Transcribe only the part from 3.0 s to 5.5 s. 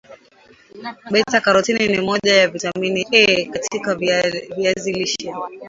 A katika viazi lishe